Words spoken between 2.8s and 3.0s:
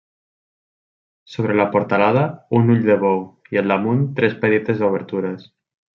de